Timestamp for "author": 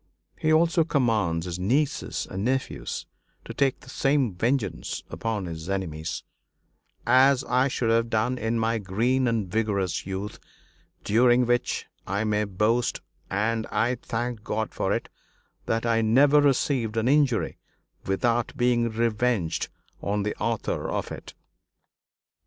20.37-20.89